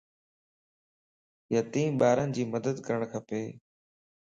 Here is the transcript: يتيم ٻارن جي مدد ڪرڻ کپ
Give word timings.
يتيم 1.55 1.91
ٻارن 2.01 2.29
جي 2.39 2.43
مدد 2.57 2.75
ڪرڻ 2.91 3.01
کپ 3.15 3.27